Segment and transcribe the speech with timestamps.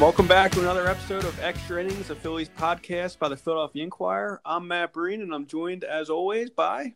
[0.00, 4.40] Welcome back to another episode of Extra Innings, a Phillies podcast by the Philadelphia Inquirer.
[4.44, 6.94] I'm Matt Breen, and I'm joined, as always, by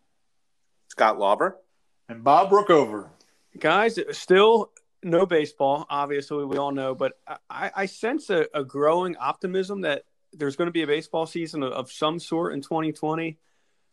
[0.86, 1.58] Scott Lauber
[2.08, 3.08] and Bob Brookover.
[3.58, 4.70] Guys, still
[5.02, 7.14] no baseball, obviously, we all know, but
[7.50, 11.64] I, I sense a, a, growing optimism that there's going to be a baseball season
[11.64, 13.36] of, of some sort in 2020.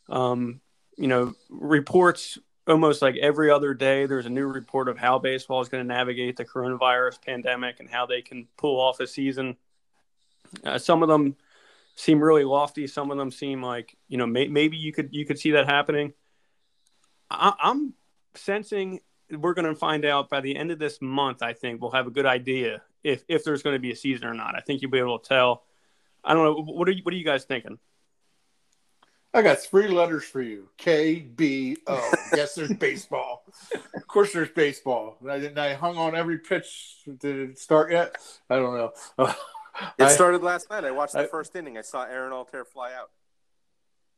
[0.08, 0.62] Um,
[0.98, 2.38] you know, reports
[2.70, 5.88] almost like every other day there's a new report of how baseball is going to
[5.88, 9.58] navigate the coronavirus pandemic and how they can pull off a season.
[10.64, 11.36] Uh, some of them
[11.96, 15.26] seem really lofty some of them seem like you know may, maybe you could you
[15.26, 16.14] could see that happening.
[17.30, 17.94] I, i'm
[18.36, 21.92] sensing we're going to find out by the end of this month i think we'll
[21.92, 24.56] have a good idea if if there's going to be a season or not.
[24.56, 25.64] I think you'll be able to tell.
[26.24, 27.80] I don't know what are you what are you guys thinking
[29.34, 30.70] I got three letters for you.
[30.78, 32.12] K B O.
[32.36, 33.44] Yes, there's baseball.
[33.94, 35.18] Of course, there's baseball.
[35.30, 35.58] I, didn't.
[35.58, 36.98] I hung on every pitch.
[37.06, 38.16] Did it start yet?
[38.50, 38.92] I don't know.
[40.00, 40.84] it I, started last night.
[40.84, 41.78] I watched the I, first inning.
[41.78, 43.12] I saw Aaron Altherr fly out.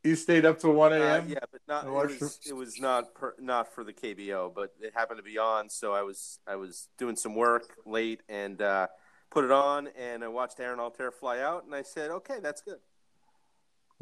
[0.04, 1.26] You stayed up till one a.m.
[1.26, 1.86] Uh, yeah, but not.
[1.86, 5.38] It was, it was not per, not for the KBO, but it happened to be
[5.38, 5.70] on.
[5.70, 8.88] So I was I was doing some work late and uh,
[9.30, 12.62] put it on, and I watched Aaron Altherr fly out, and I said, okay, that's
[12.62, 12.78] good.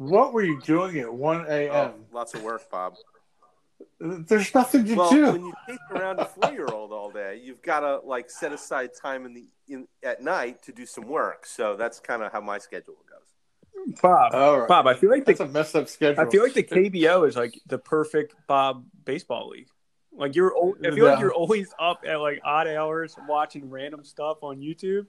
[0.00, 1.70] What were you doing at 1 a.m.?
[1.74, 2.94] Oh, lots of work, Bob.
[4.00, 5.32] There's nothing to well, do.
[5.32, 9.26] when you chase around a four-year-old all day, you've got to like set aside time
[9.26, 11.44] in the in at night to do some work.
[11.44, 13.98] So that's kind of how my schedule goes.
[14.00, 14.66] Bob, right.
[14.66, 16.18] Bob, I feel like that's the, a messed up schedule.
[16.18, 19.68] I feel like the KBO is like the perfect Bob baseball league.
[20.14, 24.38] Like you're, I feel like you're always up at like odd hours watching random stuff
[24.40, 25.08] on YouTube.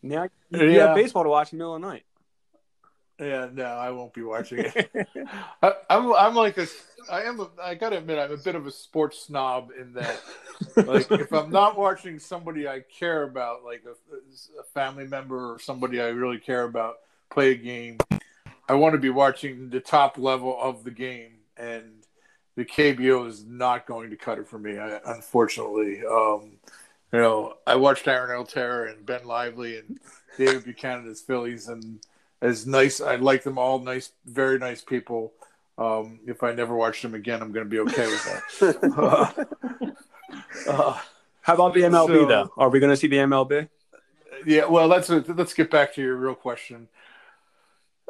[0.00, 0.86] Now you yeah.
[0.86, 2.04] have baseball to watch in the middle of the night.
[3.22, 4.90] Yeah, no, I won't be watching it.
[5.62, 6.66] I, am I'm, I'm like a,
[7.10, 10.20] I am, a, I gotta admit, I'm a bit of a sports snob in that,
[10.76, 15.58] like, if I'm not watching somebody I care about, like a, a family member or
[15.60, 16.96] somebody I really care about
[17.30, 17.98] play a game,
[18.68, 22.04] I want to be watching the top level of the game, and
[22.56, 26.02] the KBO is not going to cut it for me, I, unfortunately.
[26.04, 26.52] Um,
[27.12, 30.00] you know, I watched Aaron Altherr and Ben Lively and
[30.38, 32.00] David Buchanan as Phillies, and
[32.42, 33.00] as nice.
[33.00, 33.78] I like them all.
[33.78, 35.32] Nice, very nice people.
[35.78, 39.96] Um, if I never watch them again, I'm going to be okay with that.
[40.66, 40.98] uh, uh,
[41.40, 42.52] How about the MLB so, though?
[42.58, 43.68] Are we going to see the MLB?
[44.44, 44.66] Yeah.
[44.66, 46.88] Well, let's let's get back to your real question.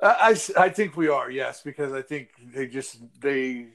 [0.03, 3.69] I, I, I think we are yes because I think they just they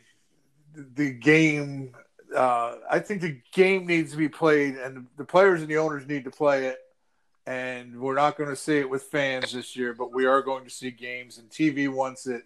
[0.76, 1.94] the game.
[2.36, 6.06] Uh, I think the game needs to be played, and the players and the owners
[6.08, 6.80] need to play it
[7.48, 10.66] and we're not going to see it with fans this year, but we are going
[10.66, 12.44] to see games, and TV wants it.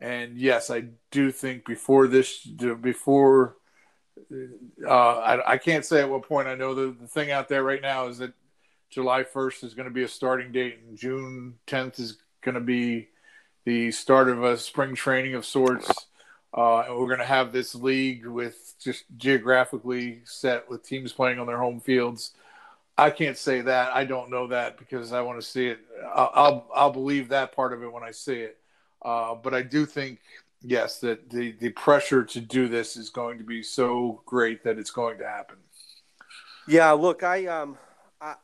[0.00, 3.56] And yes, I do think before this, before
[4.82, 6.48] uh, I, I, can't say at what point.
[6.48, 8.32] I know the, the thing out there right now is that
[8.88, 12.62] July 1st is going to be a starting date, and June 10th is going to
[12.62, 13.08] be
[13.66, 16.06] the start of a spring training of sorts.
[16.56, 21.38] Uh, and we're going to have this league with just geographically set with teams playing
[21.38, 22.32] on their home fields
[23.00, 23.94] I can't say that.
[23.94, 25.80] I don't know that because I want to see it.
[26.14, 28.58] I'll, I'll, I'll believe that part of it when I see it.
[29.00, 30.18] Uh, but I do think,
[30.60, 34.78] yes, that the, the pressure to do this is going to be so great that
[34.78, 35.56] it's going to happen.
[36.68, 37.78] Yeah, look, I, um,
[38.20, 38.34] I,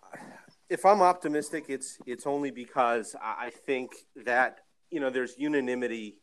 [0.70, 3.92] if I'm optimistic, it's it's only because I think
[4.24, 6.16] that you know there's unanimity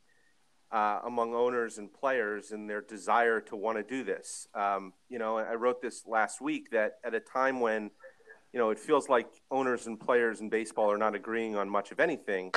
[0.72, 4.48] uh, among owners and players and their desire to want to do this.
[4.56, 7.92] Um, you know, I wrote this last week that at a time when
[8.54, 11.92] you know, it feels like owners and players in baseball are not agreeing on much
[11.92, 12.52] of anything.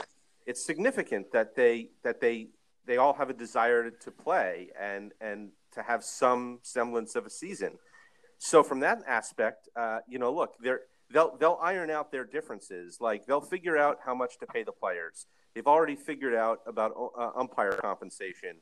[0.47, 2.49] It's significant that they that they
[2.85, 7.31] they all have a desire to play and and to have some semblance of a
[7.31, 7.79] season.
[8.39, 12.99] So from that aspect, uh, you know, look, they're they'll they'll iron out their differences.
[13.01, 15.27] Like they'll figure out how much to pay the players.
[15.55, 18.59] They've already figured out about uh, umpire compensation.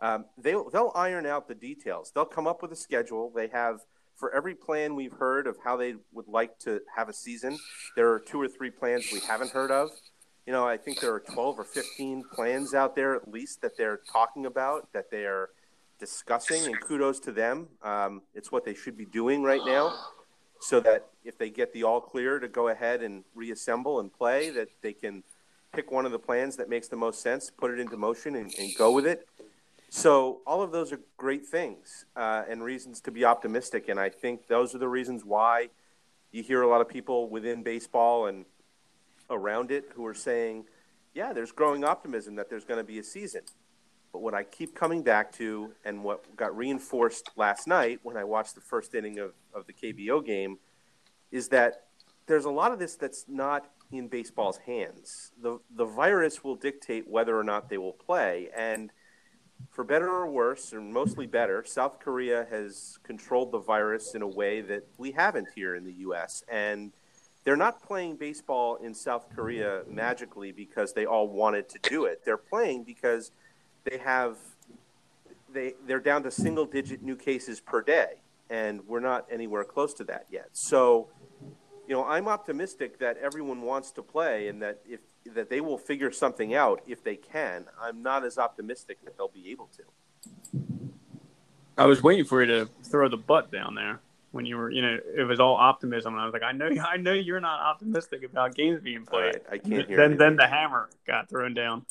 [0.00, 2.12] Um, they'll they'll iron out the details.
[2.14, 3.32] They'll come up with a schedule.
[3.34, 3.80] They have
[4.16, 7.58] for every plan we've heard of how they would like to have a season,
[7.96, 9.90] there are two or three plans we haven't heard of.
[10.46, 13.76] You know, I think there are 12 or 15 plans out there at least that
[13.76, 15.50] they're talking about, that they're
[15.98, 17.68] discussing, and kudos to them.
[17.82, 19.94] Um, it's what they should be doing right now
[20.60, 24.50] so that if they get the all clear to go ahead and reassemble and play,
[24.50, 25.22] that they can
[25.74, 28.52] pick one of the plans that makes the most sense, put it into motion, and,
[28.58, 29.28] and go with it.
[29.96, 34.08] So all of those are great things uh, and reasons to be optimistic, and I
[34.08, 35.68] think those are the reasons why
[36.32, 38.44] you hear a lot of people within baseball and
[39.30, 40.64] around it who are saying,
[41.14, 43.42] "Yeah, there's growing optimism that there's going to be a season."
[44.12, 48.24] But what I keep coming back to, and what got reinforced last night when I
[48.24, 50.58] watched the first inning of, of the KBO game,
[51.30, 51.84] is that
[52.26, 55.30] there's a lot of this that's not in baseball's hands.
[55.40, 58.90] The the virus will dictate whether or not they will play, and
[59.70, 64.28] for better or worse, or mostly better, South Korea has controlled the virus in a
[64.28, 66.44] way that we haven't here in the U.S.
[66.48, 66.92] and
[67.44, 72.22] they're not playing baseball in South Korea magically because they all wanted to do it.
[72.24, 73.32] They're playing because
[73.84, 74.38] they have
[75.52, 78.14] they they're down to single digit new cases per day,
[78.48, 80.48] and we're not anywhere close to that yet.
[80.52, 81.08] So
[81.86, 85.00] you know, I'm optimistic that everyone wants to play and that if
[85.34, 87.66] that they will figure something out if they can.
[87.80, 90.60] I'm not as optimistic that they'll be able to.
[91.76, 94.00] I was waiting for you to throw the butt down there
[94.30, 96.68] when you were, you know, it was all optimism, and I was like, I know,
[96.88, 99.34] I know you're not optimistic about games being played.
[99.34, 99.96] Right, I can't hear.
[99.96, 100.18] Then, anything.
[100.18, 101.86] then the hammer got thrown down.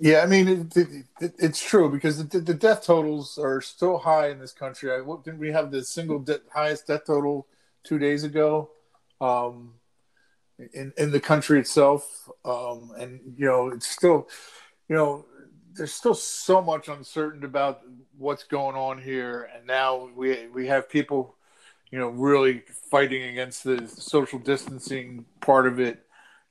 [0.00, 0.88] Yeah, I mean it, it,
[1.20, 4.90] it, it's true because the, the, death totals are still high in this country.
[4.90, 7.46] I, didn't we have the single de- highest death total
[7.84, 8.70] two days ago
[9.20, 9.74] um,
[10.72, 12.30] in in the country itself?
[12.44, 14.28] Um, and you know, it's still,
[14.88, 15.26] you know,
[15.74, 17.82] there's still so much uncertainty about
[18.18, 21.36] what's going on here, and now we we have people,
[21.90, 26.02] you know, really fighting against the social distancing part of it.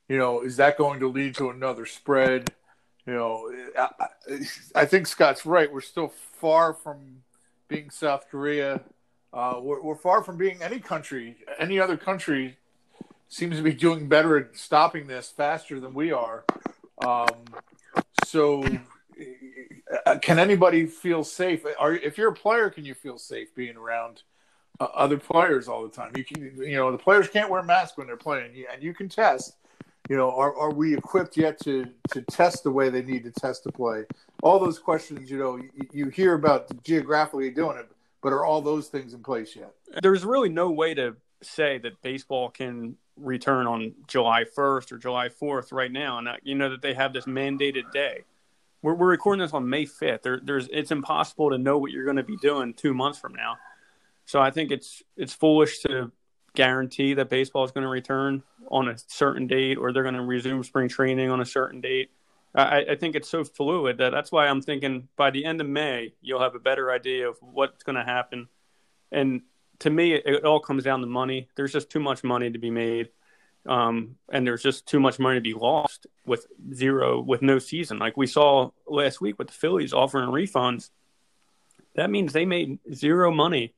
[0.08, 2.52] You know, is that going to lead to another spread?
[3.06, 3.90] you know, I,
[4.74, 5.72] I, think Scott's right.
[5.72, 7.24] We're still far from
[7.68, 8.82] being South Korea.
[9.32, 11.38] Uh, we're, we're, far from being any country.
[11.60, 12.58] Any other country
[13.28, 16.46] seems to be doing better at stopping this faster than we are.
[17.04, 17.46] Um,
[18.26, 18.64] so,
[20.06, 21.66] uh, can anybody feel safe?
[21.80, 24.24] Are, if you're a player, can you feel safe being around
[24.80, 26.12] uh, other players all the time?
[26.16, 29.10] You can, you know, the players can't wear masks when they're playing, and you can
[29.10, 29.56] test
[30.10, 33.32] you know, are, are we equipped yet to to test the way they need to
[33.32, 34.04] test to play?
[34.44, 37.90] All those questions, you know, you, you hear about geographically doing it,
[38.22, 39.74] but are all those things in place yet?
[40.02, 45.30] There's really no way to say that baseball can return on July 1st or July
[45.30, 48.24] 4th right now, and you know that they have this mandated day.
[48.82, 50.22] We're, we're recording this on May 5th.
[50.22, 53.34] There, there's it's impossible to know what you're going to be doing two months from
[53.34, 53.58] now.
[54.26, 56.12] So I think it's it's foolish to
[56.56, 60.22] guarantee that baseball is going to return on a certain date or they're going to
[60.22, 62.10] resume spring training on a certain date.
[62.56, 65.68] I, I, think it's so fluid that that's why I'm thinking by the end of
[65.68, 68.48] May, you'll have a better idea of what's going to happen.
[69.12, 69.42] And
[69.80, 71.50] to me, it, it, all comes down to money.
[71.56, 73.10] There's just too much money to be made.
[73.66, 77.98] Um, and there's just too much money to be lost with zero, with no season.
[77.98, 80.92] Like we saw last week with the Phillies offering refunds.
[81.96, 83.74] That means they made zero money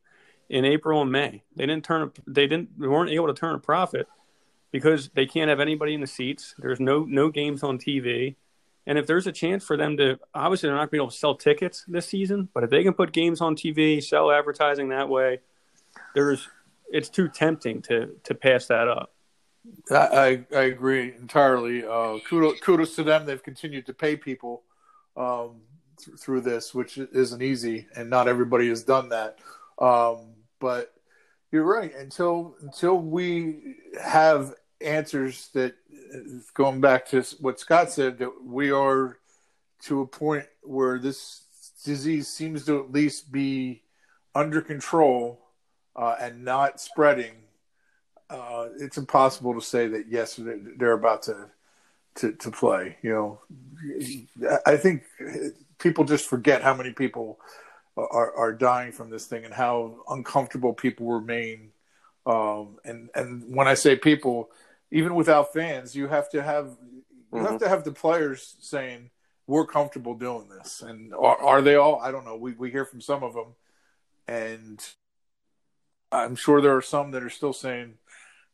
[0.49, 1.43] in April and May.
[1.55, 2.11] They didn't turn.
[2.25, 2.79] They didn't.
[2.79, 4.07] They weren't able to turn a profit
[4.71, 6.55] because they can't have anybody in the seats.
[6.57, 8.35] There's no no games on TV.
[8.87, 11.11] And if there's a chance for them to, obviously they're not going to be able
[11.11, 14.89] to sell tickets this season, but if they can put games on TV, sell advertising
[14.89, 15.41] that way,
[16.15, 16.47] there's
[16.89, 19.13] it's too tempting to to pass that up.
[19.91, 21.83] I I agree entirely.
[21.85, 23.25] Uh, kudos kudos to them.
[23.25, 24.63] They've continued to pay people
[25.15, 25.61] um,
[25.99, 29.39] th- through this, which isn't easy, and not everybody has done that.
[29.79, 30.93] Um, but
[31.51, 31.93] you're right.
[31.95, 35.75] Until until we have answers that,
[36.53, 39.19] going back to what Scott said, that we are
[39.83, 41.43] to a point where this
[41.83, 43.83] disease seems to at least be
[44.33, 45.46] under control
[45.97, 47.33] uh, and not spreading.
[48.29, 50.39] Uh, it's impossible to say that yes,
[50.77, 51.49] they're about to
[52.15, 52.97] to, to play.
[53.01, 55.03] You know, I think
[55.79, 57.39] people just forget how many people
[57.95, 61.71] are, are dying from this thing and how uncomfortable people remain.
[62.25, 64.49] Um, and and when I say people,
[64.91, 66.75] even without fans, you have to have
[67.33, 67.45] you mm-hmm.
[67.45, 69.09] have to have the players saying
[69.47, 70.81] we're comfortable doing this.
[70.81, 71.99] And are, are they all?
[72.01, 72.35] I don't know.
[72.35, 73.55] We we hear from some of them,
[74.27, 74.85] and
[76.11, 77.97] I'm sure there are some that are still saying,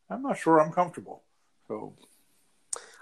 [0.10, 1.24] "I'm not sure I'm comfortable."
[1.67, 1.95] So,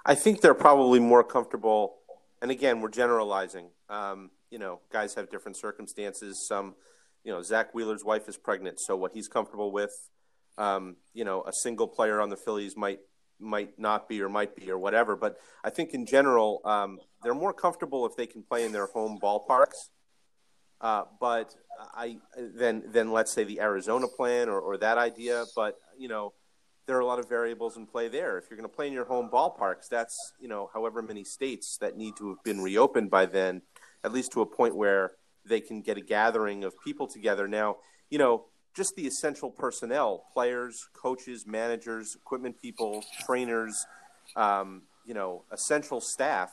[0.06, 1.98] I think they're probably more comfortable.
[2.42, 3.70] And again, we're generalizing.
[3.90, 6.46] Um, you know, guys have different circumstances.
[6.48, 6.76] Some,
[7.24, 10.10] you know, Zack Wheeler's wife is pregnant, so what he's comfortable with,
[10.58, 13.00] um, you know, a single player on the Phillies might
[13.40, 15.16] might not be or might be or whatever.
[15.16, 18.88] But I think in general, um, they're more comfortable if they can play in their
[18.88, 19.90] home ballparks.
[20.80, 21.56] Uh, but
[21.94, 25.46] I then then let's say the Arizona plan or, or that idea.
[25.56, 26.34] But you know,
[26.88, 28.38] there are a lot of variables in play there.
[28.38, 31.78] If you're going to play in your home ballparks, that's you know however many states
[31.78, 33.62] that need to have been reopened by then
[34.04, 35.12] at least to a point where
[35.46, 37.48] they can get a gathering of people together.
[37.48, 37.78] Now,
[38.10, 38.46] you know,
[38.76, 43.86] just the essential personnel, players, coaches, managers, equipment people, trainers,
[44.36, 46.52] um, you know, essential staff,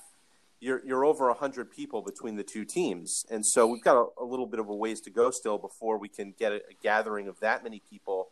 [0.61, 3.25] you're, you're over 100 people between the two teams.
[3.31, 5.99] And so we've got a, a little bit of a ways to go still before
[5.99, 8.31] we can get a, a, gathering of that many people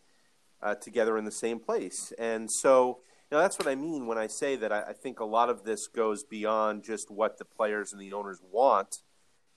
[0.63, 2.13] uh, together in the same place.
[2.19, 2.99] And so,
[3.31, 5.51] you know, that's what I mean when I say that I, I think a lot
[5.51, 9.03] of this goes beyond just what the players and the owners want.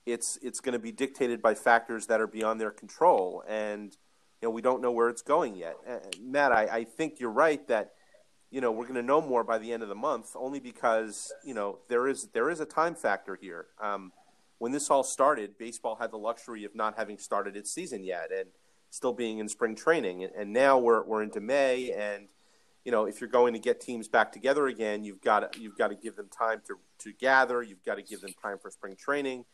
[0.05, 3.95] It's it's going to be dictated by factors that are beyond their control, and
[4.41, 5.75] you know we don't know where it's going yet.
[5.87, 7.91] Uh, Matt, I, I think you're right that
[8.51, 11.31] you know we're going to know more by the end of the month, only because
[11.43, 13.67] you know there is there is a time factor here.
[13.81, 14.11] Um,
[14.57, 18.31] when this all started, baseball had the luxury of not having started its season yet,
[18.35, 18.49] and
[18.89, 20.27] still being in spring training.
[20.35, 22.29] And now we're we're into May, and
[22.83, 25.77] you know if you're going to get teams back together again, you've got to, you've
[25.77, 27.61] got to give them time to to gather.
[27.61, 29.45] You've got to give them time for spring training.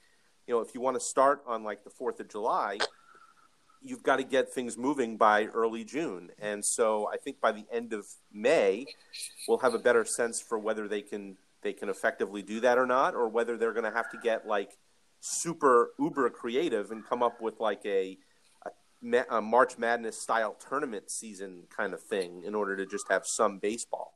[0.48, 2.78] You know, if you want to start on like the Fourth of July,
[3.86, 6.32] you've got to get things moving by early June.
[6.40, 8.86] And so I think by the end of May,
[9.48, 12.86] we'll have a better sense for whether they can they can effectively do that or
[12.86, 14.78] not, or whether they're going to have to get like
[15.20, 18.18] super uber creative and come up with like a
[19.30, 23.60] a March Madness style tournament season kind of thing in order to just have some
[23.60, 24.14] baseball.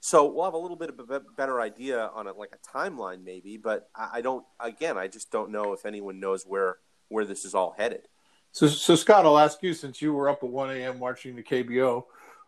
[0.00, 3.24] So we'll have a little bit of a better idea on it, like a timeline
[3.24, 4.44] maybe, but I don't.
[4.60, 6.76] Again, I just don't know if anyone knows where
[7.08, 8.08] where this is all headed.
[8.56, 10.98] So, so Scott, I'll ask you since you were up at 1 a.m.
[10.98, 12.04] watching the KBO,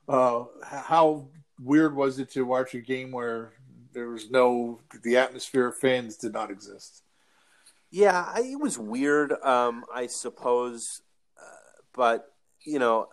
[0.09, 1.29] uh, how
[1.63, 3.53] weird was it to watch a game where
[3.93, 7.03] there was no the atmosphere of fans did not exist?
[7.91, 9.33] Yeah, it was weird.
[9.43, 11.03] Um, I suppose
[11.99, 13.09] but you know,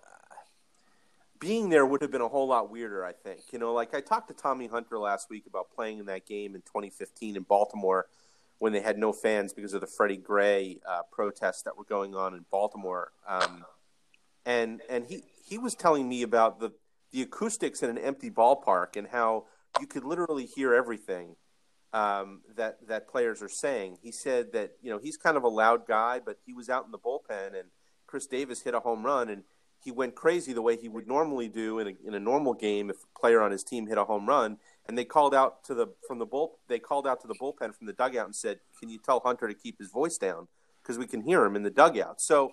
[1.40, 3.04] being there would have been a whole lot weirder.
[3.04, 3.42] I think.
[3.52, 6.56] You know, like I talked to Tommy Hunter last week about playing in that game
[6.56, 8.06] in 2015 in Baltimore
[8.60, 12.16] when they had no fans because of the Freddie Gray uh, protests that were going
[12.16, 13.12] on in Baltimore.
[13.28, 13.66] Um,
[14.46, 16.72] and and he he was telling me about the
[17.12, 19.46] the acoustics in an empty ballpark and how
[19.80, 21.36] you could literally hear everything
[21.94, 23.98] um, that that players are saying.
[24.02, 26.86] He said that you know he's kind of a loud guy, but he was out
[26.86, 27.70] in the bullpen and
[28.08, 29.44] Chris Davis hit a home run and
[29.84, 32.90] he went crazy the way he would normally do in a, in a normal game
[32.90, 34.58] if a player on his team hit a home run.
[34.88, 37.76] And they called out to the from the bull they called out to the bullpen
[37.76, 40.48] from the dugout and said, "Can you tell Hunter to keep his voice down
[40.82, 42.52] because we can hear him in the dugout." So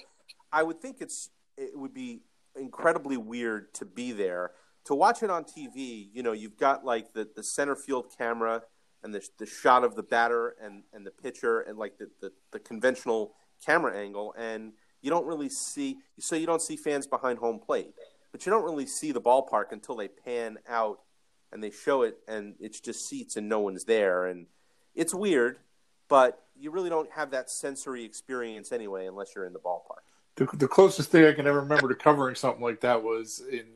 [0.52, 2.22] I would think it's it would be
[2.56, 4.52] incredibly weird to be there
[4.84, 6.08] to watch it on TV.
[6.12, 8.62] You know, you've got like the the center field camera
[9.02, 12.32] and the the shot of the batter and and the pitcher and like the the,
[12.52, 13.34] the conventional
[13.64, 14.72] camera angle and
[15.02, 17.94] you don't really see so you don't see fans behind home plate,
[18.30, 21.00] but you don't really see the ballpark until they pan out
[21.52, 24.46] and they show it and it's just seats and no one's there and
[24.94, 25.58] it's weird,
[26.08, 30.02] but you really don't have that sensory experience anyway unless you're in the ballpark.
[30.36, 33.66] The, the closest thing I can ever remember to covering something like that was in,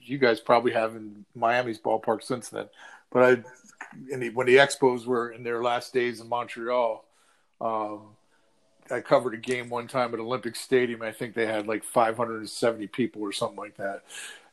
[0.00, 2.68] you guys probably have in Miami's ballpark since then,
[3.10, 3.42] but I
[4.08, 7.04] the, when the Expos were in their last days in Montreal.
[7.60, 8.00] Um,
[8.90, 11.02] I covered a game one time at Olympic Stadium.
[11.02, 14.02] I think they had like 570 people or something like that.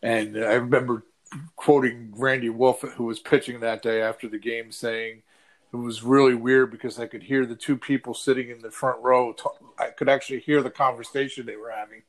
[0.02, 1.04] And I remember
[1.56, 5.24] quoting Randy Wolf, who was pitching that day after the game, saying
[5.74, 9.02] it was really weird because I could hear the two people sitting in the front
[9.02, 9.34] row.
[9.34, 12.04] Talk, I could actually hear the conversation they were having.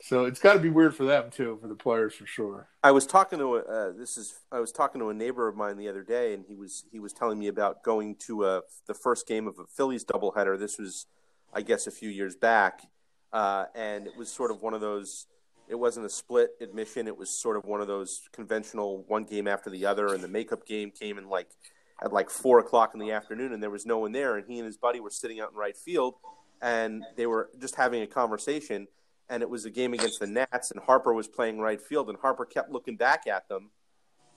[0.00, 2.68] So it's got to be weird for them too, for the players for sure.
[2.84, 5.56] I was talking to a, uh, this is I was talking to a neighbor of
[5.56, 8.62] mine the other day, and he was he was telling me about going to a,
[8.86, 10.58] the first game of a Phillies doubleheader.
[10.58, 11.06] This was,
[11.52, 12.82] I guess, a few years back,
[13.32, 15.26] uh, and it was sort of one of those.
[15.68, 17.06] It wasn't a split admission.
[17.06, 20.28] It was sort of one of those conventional one game after the other, and the
[20.28, 21.48] makeup game came in like
[22.02, 24.58] at like four o'clock in the afternoon, and there was no one there, and he
[24.58, 26.14] and his buddy were sitting out in right field,
[26.62, 28.86] and they were just having a conversation
[29.28, 32.18] and it was a game against the Nats, and Harper was playing right field, and
[32.18, 33.70] Harper kept looking back at them.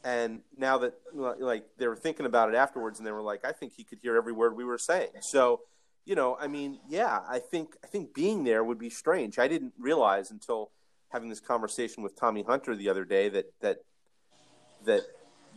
[0.04, 3.52] And now that like they were thinking about it afterwards, and they were like, I
[3.52, 5.12] think he could hear every word we were saying.
[5.22, 5.62] So,
[6.06, 9.38] you know, I mean, yeah, I think I think being there would be strange.
[9.38, 10.72] I didn't realize until
[11.12, 13.78] having this conversation with Tommy Hunter the other day that that
[14.86, 15.02] that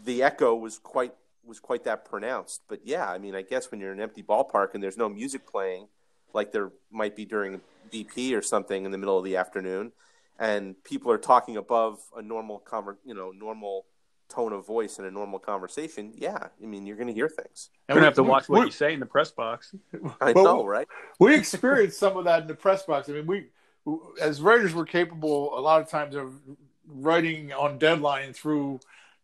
[0.05, 2.63] the echo was quite was quite that pronounced.
[2.69, 5.09] But yeah, I mean, I guess when you're in an empty ballpark and there's no
[5.09, 5.89] music playing,
[6.33, 7.61] like there might be during
[7.93, 9.93] BP or something in the middle of the afternoon,
[10.39, 13.87] and people are talking above a normal conver- you know normal
[14.29, 17.71] tone of voice in a normal conversation, yeah, I mean you're going to hear things.
[17.89, 19.75] And we have to watch what you say in the press box.
[20.21, 20.89] I well, know, right?
[21.21, 23.09] We experienced some of that in the press box.
[23.09, 23.47] I mean, we
[24.21, 26.33] as writers were capable a lot of times of
[26.87, 28.81] writing on deadline through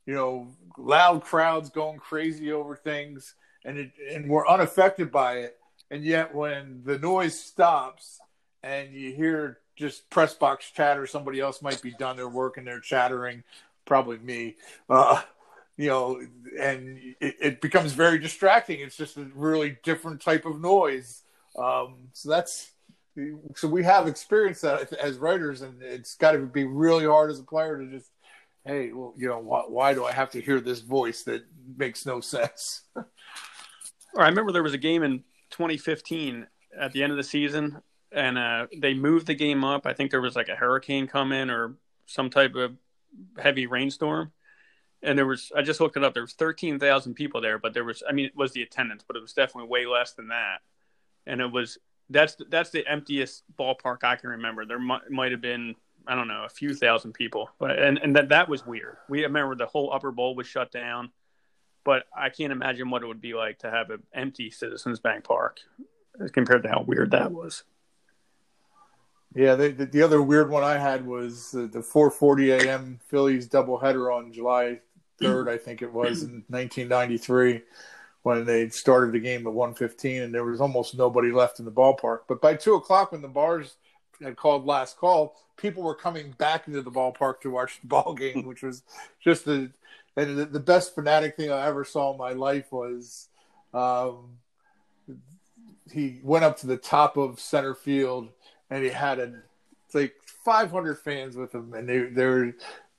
[0.07, 0.49] you know
[0.79, 5.57] loud crowds going crazy over things, and it, and we're unaffected by it.
[5.91, 8.21] And yet, when the noise stops
[8.63, 11.07] and you hear just press box chatter.
[11.07, 13.43] Somebody else might be done their work and they're chattering,
[13.87, 14.57] probably me.
[14.89, 15.23] Uh,
[15.77, 16.21] you know,
[16.61, 18.81] and it, it, becomes very distracting.
[18.81, 21.23] It's just a really different type of noise.
[21.59, 22.73] Um, so that's
[23.55, 27.39] so we have experienced that as writers, and it's got to be really hard as
[27.39, 28.11] a player to just,
[28.65, 31.45] hey, well, you know, why, why do I have to hear this voice that
[31.77, 32.83] makes no sense?
[34.17, 36.47] I remember there was a game in 2015
[36.79, 37.81] at the end of the season,
[38.13, 39.87] and uh, they moved the game up.
[39.87, 41.75] I think there was like a hurricane coming or
[42.07, 42.77] some type of
[43.39, 44.33] heavy rainstorm.
[45.03, 46.13] And there was, I just looked it up.
[46.13, 49.17] There was 13,000 people there, but there was, I mean, it was the attendance, but
[49.17, 50.59] it was definitely way less than that.
[51.27, 51.79] And it was,
[52.11, 54.67] that's, that's the emptiest ballpark I can remember.
[54.67, 55.75] There might, might have been,
[56.07, 58.97] I don't know, a few thousand people, but, and, and that, that was weird.
[59.09, 61.11] We remember the whole upper bowl was shut down,
[61.85, 65.25] but I can't imagine what it would be like to have an empty Citizens Bank
[65.25, 65.61] Park
[66.33, 67.65] compared to how weird that was.
[69.35, 72.99] Yeah, the, the other weird one I had was the, the 4:40 a.m.
[73.07, 74.81] Phillies doubleheader on July
[75.21, 77.63] 3rd, I think it was in 1993,
[78.23, 81.71] when they started the game at 1:15, and there was almost nobody left in the
[81.71, 82.21] ballpark.
[82.29, 83.77] But by two o'clock, when the bars
[84.23, 88.15] had called last call, people were coming back into the ballpark to watch the ball
[88.15, 88.83] game, which was
[89.23, 89.71] just the
[90.17, 93.29] and the, the best fanatic thing I ever saw in my life was.
[93.73, 94.39] Um,
[95.93, 98.29] he went up to the top of center field
[98.71, 99.33] and he had a
[99.95, 102.53] like 500 fans with him, and they they were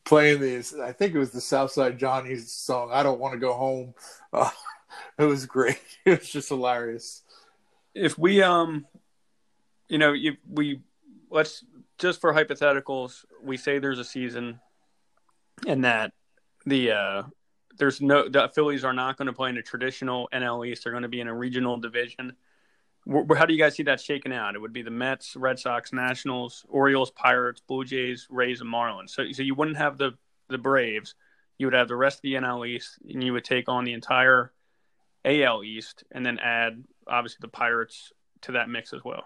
[0.03, 0.73] playing this.
[0.73, 2.89] I think it was the Southside Johnny's song.
[2.91, 3.93] I don't want to go home.
[4.33, 4.49] Uh,
[5.17, 5.79] it was great.
[6.05, 7.21] It was just hilarious.
[7.93, 8.85] If we um,
[9.87, 10.81] you know, if we
[11.29, 11.63] let's
[11.97, 14.59] just for hypotheticals, we say there's a season,
[15.67, 16.13] and that
[16.65, 17.23] the uh
[17.77, 20.83] there's no the Phillies are not going to play in a traditional NL East.
[20.83, 22.33] They're going to be in a regional division
[23.07, 24.55] how do you guys see that shaking out?
[24.55, 29.09] It would be the Mets, Red Sox, Nationals, Orioles, Pirates, Blue Jays, Rays, and Marlins.
[29.09, 30.11] So, so you wouldn't have the
[30.49, 31.15] the Braves.
[31.57, 33.93] You would have the rest of the NL East, and you would take on the
[33.93, 34.51] entire
[35.25, 39.23] AL East, and then add obviously the Pirates to that mix as well.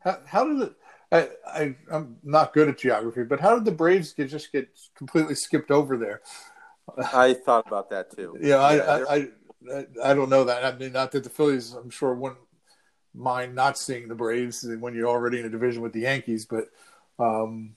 [0.00, 0.74] How, how did it?
[1.12, 4.68] I, I I'm not good at geography, but how did the Braves get just get
[4.96, 6.22] completely skipped over there?
[7.12, 8.36] I thought about that too.
[8.40, 10.64] Yeah, I, I, I, I don't know that.
[10.64, 12.40] I mean, not that the Phillies, I'm sure, wouldn't
[13.14, 16.46] mind not seeing the Braves when you're already in a division with the Yankees.
[16.46, 16.66] But
[17.18, 17.74] um,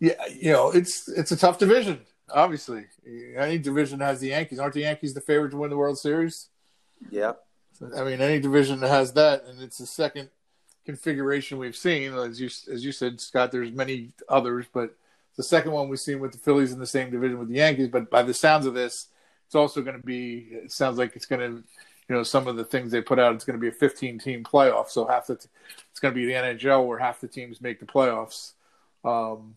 [0.00, 2.00] yeah, you know, it's it's a tough division.
[2.32, 2.86] Obviously,
[3.36, 4.58] any division has the Yankees.
[4.58, 6.48] Aren't the Yankees the favorite to win the World Series?
[7.10, 7.32] Yeah.
[7.96, 10.28] I mean, any division that has that, and it's the second
[10.84, 12.14] configuration we've seen.
[12.14, 14.94] As you as you said, Scott, there's many others, but
[15.36, 17.88] the second one we've seen with the Phillies in the same division with the Yankees.
[17.88, 19.08] But by the sounds of this,
[19.46, 20.48] it's also going to be.
[20.50, 21.64] It sounds like it's going to
[22.08, 24.18] you know some of the things they put out it's going to be a 15
[24.18, 25.48] team playoff so half the t-
[25.90, 28.52] it's going to be the nhl where half the teams make the playoffs
[29.04, 29.54] um,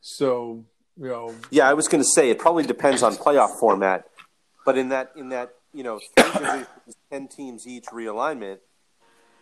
[0.00, 0.64] so
[0.96, 4.06] you know yeah i was going to say it probably depends on playoff format
[4.64, 6.00] but in that in that you know
[7.10, 8.58] 10 teams each realignment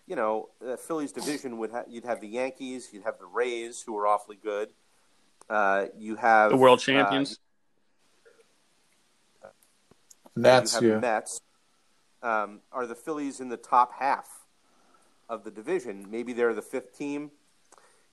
[0.06, 3.82] you know the phillies division would have you'd have the yankees you'd have the rays
[3.86, 4.68] who are awfully good
[5.48, 7.38] uh, you have the world champions
[9.44, 9.48] uh,
[10.36, 10.98] Nats, you yeah.
[10.98, 11.40] Mets,
[12.22, 14.26] um, are the Phillies in the top half
[15.28, 16.06] of the division.
[16.10, 17.30] Maybe they're the fifth team.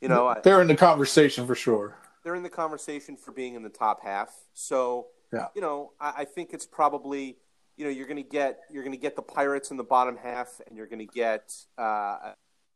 [0.02, 1.96] You know, they're in the conversation for sure.
[2.24, 4.30] They're in the conversation for being in the top half.
[4.54, 5.48] So, yeah.
[5.56, 7.38] you know, I, I think it's probably
[7.82, 10.16] you know you're going to get you're going to get the Pirates in the bottom
[10.16, 12.34] half, and you're going to get uh,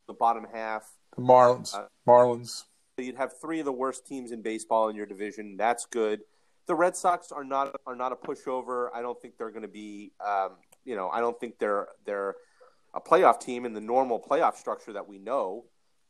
[0.07, 0.81] the bottom half.
[1.15, 1.75] The Marlins.
[1.75, 2.63] Uh, Marlins.
[2.97, 5.57] So you'd have three of the worst teams in baseball in your division.
[5.57, 6.21] That's good.
[6.65, 8.87] The Red Sox are not are not a pushover.
[8.95, 12.33] I don't think they're going to be um, you know, I don't think they're they're
[12.95, 15.65] a playoff team in the normal playoff structure that we know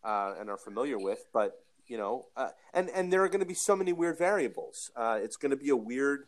[0.05, 1.25] uh, and are familiar with.
[1.33, 1.51] But
[1.85, 4.89] you know, uh, and and there are going to be so many weird variables.
[4.95, 6.27] Uh, it's going to be a weird,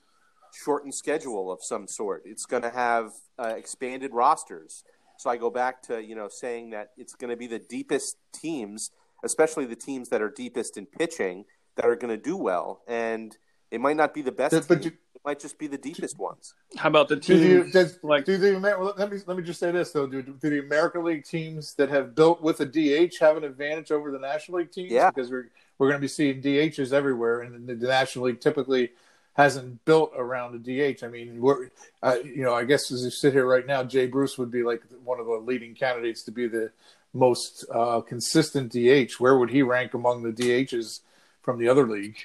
[0.54, 2.24] shortened schedule of some sort.
[2.26, 4.84] It's going to have uh, expanded rosters.
[5.18, 8.18] So I go back to you know saying that it's going to be the deepest
[8.34, 8.92] teams,
[9.24, 12.82] especially the teams that are deepest in pitching, that are going to do well.
[12.88, 13.36] And
[13.72, 14.68] it might not be the best.
[14.68, 14.94] But, team
[15.28, 16.54] might just be the deepest ones.
[16.78, 17.42] How about the teams?
[17.42, 20.08] Do the, does, like do the let me let me just say this though.
[20.08, 23.92] Do, do the American League teams that have built with a DH have an advantage
[23.92, 24.90] over the National League teams?
[24.90, 28.40] Yeah, because we're we're going to be seeing DHs everywhere, and the, the National League
[28.40, 28.92] typically
[29.38, 31.04] hasn't built around a DH.
[31.04, 31.70] I mean, we're
[32.02, 34.64] uh, you know I guess as you sit here right now, Jay Bruce would be
[34.64, 36.72] like one of the leading candidates to be the
[37.14, 39.14] most uh, consistent DH.
[39.20, 41.02] Where would he rank among the DHs
[41.44, 42.18] from the other league?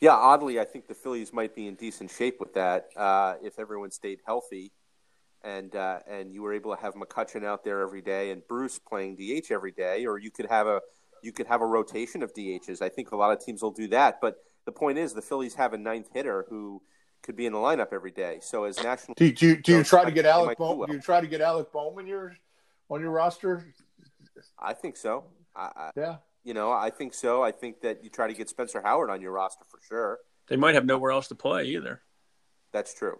[0.00, 3.58] Yeah, oddly, I think the Phillies might be in decent shape with that uh, if
[3.58, 4.72] everyone stayed healthy,
[5.44, 8.78] and uh, and you were able to have McCutchen out there every day and Bruce
[8.78, 10.80] playing DH every day, or you could have a
[11.22, 12.80] you could have a rotation of DHs.
[12.80, 15.54] I think a lot of teams will do that, but the point is the Phillies
[15.54, 16.82] have a ninth hitter who
[17.22, 18.38] could be in the lineup every day.
[18.42, 20.72] So as national, do, do, you, do you try to get Alec Bohm?
[20.74, 20.86] Do, well.
[20.88, 22.36] do you try to get Alec Bohm in your
[22.90, 23.66] on your roster?
[24.58, 25.24] I think so.
[25.54, 26.16] I, I, Yeah.
[26.44, 27.42] you know, I think so.
[27.42, 30.18] I think that you try to get Spencer Howard on your roster for sure.
[30.48, 32.02] They might have nowhere else to play either.
[32.72, 33.18] That's true.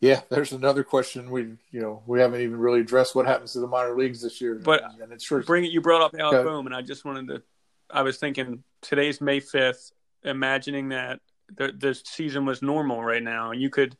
[0.00, 3.60] Yeah, there's another question we you know we haven't even really addressed what happens to
[3.60, 4.54] the minor leagues this year.
[4.54, 5.72] But and it's sure Bring it.
[5.72, 6.48] You brought up Alec Okay.
[6.48, 7.42] Bohm, and I just wanted to.
[7.92, 9.92] I was thinking today's May fifth.
[10.22, 11.20] Imagining that
[11.56, 13.96] the the season was normal right now, you could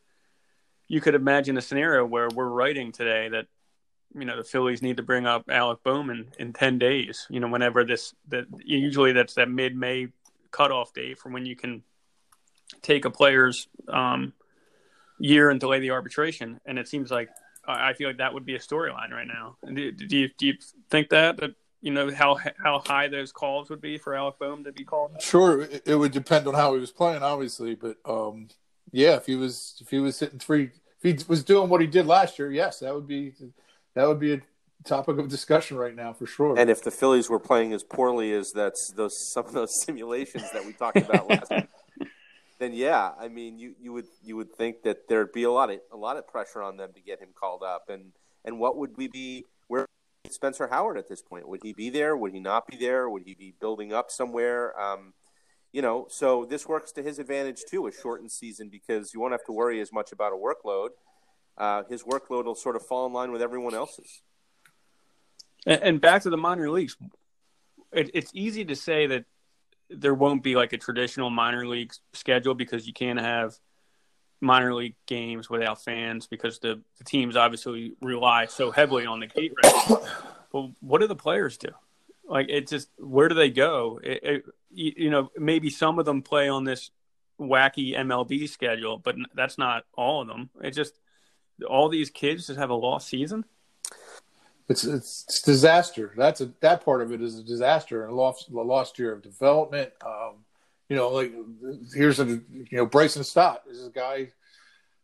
[0.88, 3.46] you could imagine a scenario where we're writing today that
[4.14, 7.26] you know the Phillies need to bring up Alec Bohm in ten days.
[7.31, 10.09] You know, whenever this that usually that's that mid May
[10.50, 11.83] cutoff date for when you can
[12.83, 14.33] take a player's um,
[15.18, 16.61] year and delay the arbitration.
[16.66, 17.31] And it seems like
[17.66, 19.57] I I feel like that would be a storyline right now.
[19.64, 20.55] Do, do you do you
[20.90, 24.64] think that that you know how how high those calls would be for Alec Bohm
[24.64, 25.20] to be called?
[25.20, 28.48] Sure, it, it would depend on how he was playing, obviously, but um,
[28.92, 30.70] yeah, if he was if he was hitting three,
[31.02, 33.32] if he was doing what he did last year, yes, that would be
[33.94, 34.40] that would be a
[34.84, 36.58] topic of discussion right now for sure.
[36.58, 40.50] And if the Phillies were playing as poorly as that's those some of those simulations
[40.52, 41.68] that we talked about last week,
[42.58, 45.70] then yeah, I mean you, you would you would think that there'd be a lot
[45.70, 47.88] of a lot of pressure on them to get him called up.
[47.88, 48.12] And
[48.44, 49.60] and what would we be where is
[50.32, 51.48] Spencer Howard at this point?
[51.48, 52.16] Would he be there?
[52.16, 53.08] Would he not be there?
[53.08, 54.78] Would he be building up somewhere?
[54.80, 55.14] Um,
[55.72, 59.32] you know, so this works to his advantage too, a shortened season because you won't
[59.32, 60.88] have to worry as much about a workload.
[61.56, 64.22] Uh, his workload will sort of fall in line with everyone else's.
[65.66, 66.96] And, and back to the minor leagues,
[67.92, 69.24] it, it's easy to say that
[69.90, 73.54] there won't be like a traditional minor league schedule because you can't have
[74.40, 79.26] minor league games without fans because the, the teams obviously rely so heavily on the
[79.26, 79.98] gate rate.
[80.53, 81.68] but what do the players do?
[82.26, 84.00] Like it just where do they go?
[84.03, 86.90] It, it, you, know, maybe some of them play on this
[87.40, 90.48] wacky MLB schedule, but that's not all of them.
[90.62, 90.94] It just
[91.68, 93.44] all these kids just have a lost season.
[94.68, 96.14] It's, it's it's disaster.
[96.16, 99.22] That's a that part of it is a disaster a lost a lost year of
[99.22, 99.90] development.
[100.07, 100.44] Um,
[100.90, 101.33] you know, like
[101.94, 103.62] here's a you know Bryson Stott.
[103.66, 104.33] This is a guy.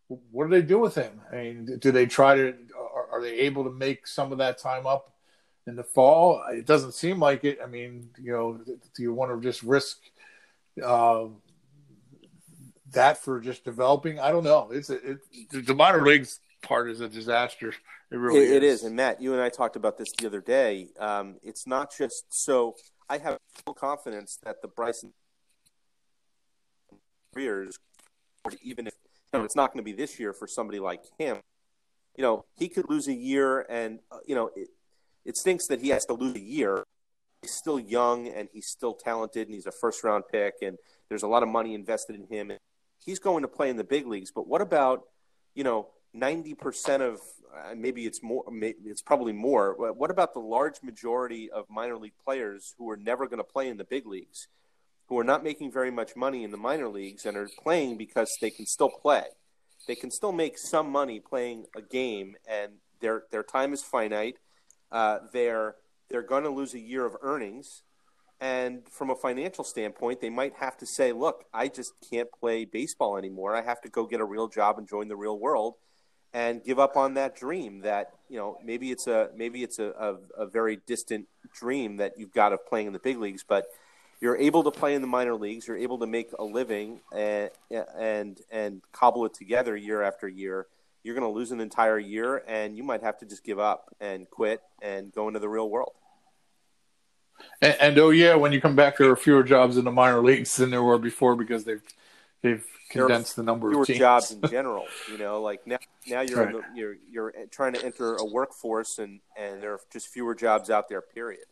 [0.08, 1.20] What do they do with him?
[1.32, 2.54] I mean, do they try to?
[2.78, 5.12] Are, are they able to make some of that time up
[5.66, 6.42] in the fall?
[6.50, 7.58] It doesn't seem like it.
[7.62, 9.98] I mean, you know, do you want to just risk
[10.84, 11.26] uh,
[12.92, 14.18] that for just developing?
[14.20, 14.70] I don't know.
[14.70, 15.18] It's a, it,
[15.66, 17.68] the minor leagues part is a disaster.
[18.10, 18.84] It really It- it is.
[18.84, 20.88] And Matt, you and I talked about this the other day.
[20.98, 22.74] Um, it's not just so.
[23.08, 25.12] I have full confidence that the Bryson
[27.36, 27.78] careers,
[28.62, 28.94] even if
[29.32, 31.38] you know, it's not going to be this year for somebody like him,
[32.16, 34.68] you know, he could lose a year, and uh, you know, it,
[35.24, 36.84] it stinks that he has to lose a year.
[37.42, 41.22] He's still young and he's still talented, and he's a first round pick, and there's
[41.22, 42.52] a lot of money invested in him.
[43.04, 45.02] He's going to play in the big leagues, but what about
[45.54, 45.88] you know?
[46.14, 47.20] 90% of
[47.54, 52.16] uh, maybe it's more it's probably more what about the large majority of minor league
[52.24, 54.48] players who are never going to play in the big leagues
[55.08, 58.30] who are not making very much money in the minor leagues and are playing because
[58.40, 59.24] they can still play.
[59.86, 64.36] They can still make some money playing a game and their their time is finite.
[64.90, 65.76] Uh, they're
[66.08, 67.82] they're going to lose a year of earnings.
[68.38, 72.64] And from a financial standpoint they might have to say look i just can't play
[72.64, 73.54] baseball anymore.
[73.54, 75.74] I have to go get a real job and join the real world
[76.36, 79.92] and give up on that dream that you know maybe it's a maybe it's a,
[79.98, 83.64] a, a very distant dream that you've got of playing in the big leagues but
[84.20, 87.50] you're able to play in the minor leagues you're able to make a living and
[87.98, 90.66] and and cobble it together year after year
[91.02, 93.94] you're going to lose an entire year and you might have to just give up
[94.00, 95.92] and quit and go into the real world
[97.60, 100.22] And, and oh yeah, when you come back, there are fewer jobs in the minor
[100.22, 101.82] leagues than there were before because they've
[102.42, 103.98] they've condensed the number fewer of teams.
[103.98, 104.86] jobs in general.
[105.06, 106.52] You know, like now, now you're Right.
[106.52, 110.70] the, you're you're trying to enter a workforce, and and there are just fewer jobs
[110.70, 111.02] out there.
[111.02, 111.46] Period.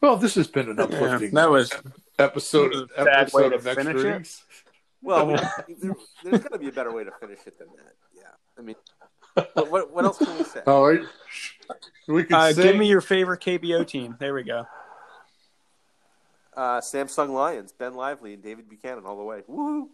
[0.00, 1.70] Well, this has been an Yeah, uplifting that was
[2.18, 4.08] episode a sad way episode to of Extra finish it.
[4.08, 4.44] Innings.
[5.02, 5.26] Well,
[5.78, 7.94] there, there's got to be a better way to finish it than that.
[8.14, 8.22] Yeah,
[8.58, 8.76] I mean,
[9.34, 10.60] what, what, what else can we say?
[10.66, 11.00] All right,
[12.08, 14.16] we can Uh, give me your favorite KBO team.
[14.18, 14.66] There we go.
[16.56, 19.42] Uh, Samsung Lions, Ben Lively, and David Buchanan all the way.
[19.46, 19.88] Woo!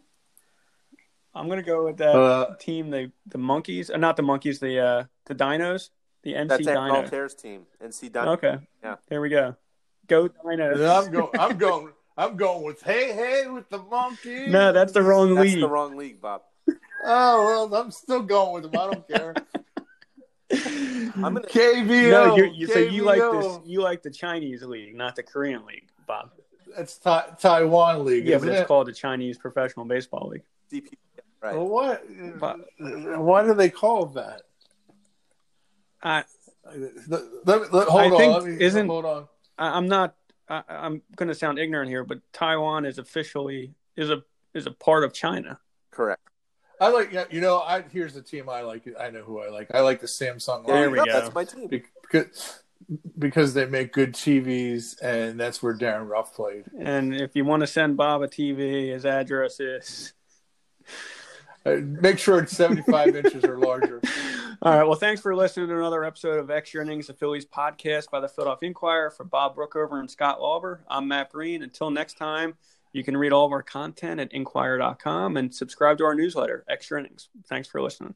[1.34, 2.90] I'm gonna go with that Uh, team.
[2.90, 4.58] The the monkeys, uh, not the monkeys.
[4.58, 5.90] The uh, the dinos.
[6.22, 7.04] The NC That's Aaron Dinos.
[7.04, 8.32] Altherr's team, NC Dino.
[8.32, 8.58] Okay.
[8.82, 8.96] Yeah.
[9.08, 9.54] There we go.
[10.06, 11.06] Go Dinos.
[11.06, 11.30] I'm going.
[11.38, 11.92] I'm going.
[12.18, 14.46] I'm going with hey hey with the monkey.
[14.46, 15.60] No, that's the wrong That's league.
[15.60, 16.42] the wrong league, Bob.
[17.04, 18.80] Oh well, I'm still going with them.
[18.80, 19.34] I don't care.
[21.16, 21.40] I'm gonna.
[21.42, 22.10] KBO.
[22.10, 23.58] no, you're, you, so you like this?
[23.66, 26.30] You like the Chinese league, not the Korean league, Bob.
[26.78, 28.26] It's Ta- Taiwan League.
[28.26, 28.68] Yeah, isn't but it's it?
[28.68, 30.42] called the Chinese Professional Baseball League.
[30.72, 30.92] DP,
[31.42, 31.54] right.
[31.54, 32.04] Well, what?
[32.38, 34.42] But- Why do they call it that?
[36.02, 36.24] I
[37.46, 38.16] let, let, hold I on.
[38.16, 39.28] think Let me, isn't- hold on.
[39.58, 40.14] I, I'm not.
[40.48, 44.22] I, I'm going to sound ignorant here, but Taiwan is officially is a
[44.54, 45.58] is a part of China.
[45.90, 46.22] Correct.
[46.80, 47.60] I like yeah, you know.
[47.60, 48.86] I here's the team I like.
[49.00, 49.74] I know who I like.
[49.74, 50.66] I like the Samsung.
[50.66, 51.04] There line we go.
[51.06, 51.68] That's my team.
[51.68, 52.62] because
[53.18, 56.64] because they make good TVs, and that's where Darin Ruf played.
[56.78, 60.12] And if you want to send Bob a TV, his address is.
[61.64, 64.00] Uh, make sure it's 75 inches or larger.
[64.62, 64.84] All right.
[64.84, 68.28] Well, thanks for listening to another episode of Extra Innings, the Phillies podcast by the
[68.28, 69.10] Philadelphia Inquirer.
[69.10, 71.62] For Bob Brookover and Scott Lauber, I'm Matt Breen.
[71.62, 72.54] Until next time,
[72.92, 77.00] you can read all of our content at inquirer.com and subscribe to our newsletter, Extra
[77.00, 77.28] Innings.
[77.48, 78.14] Thanks for listening.